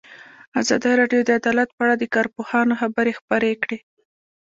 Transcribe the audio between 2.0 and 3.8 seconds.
کارپوهانو خبرې خپرې کړي.